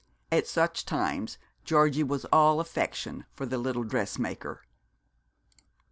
At 0.31 0.47
such 0.47 0.83
times 0.83 1.37
Georgie 1.63 2.01
was 2.01 2.25
all 2.33 2.59
affection 2.59 3.27
for 3.35 3.45
the 3.45 3.59
little 3.59 3.83
dressmaker. 3.83 4.63